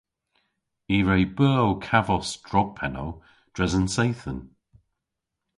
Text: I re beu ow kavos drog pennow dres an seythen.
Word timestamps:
I 0.95 0.97
re 1.09 1.19
beu 1.37 1.55
ow 1.63 1.73
kavos 1.87 2.29
drog 2.47 2.69
pennow 2.77 3.11
dres 3.55 3.73
an 3.79 3.87
seythen. 3.95 4.39